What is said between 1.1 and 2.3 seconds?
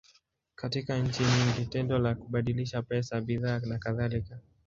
nyingi, tendo la